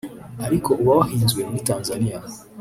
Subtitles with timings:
[0.45, 2.17] ariko uba wahinzwe muri Tanzania